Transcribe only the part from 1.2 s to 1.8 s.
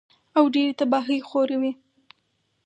خوروي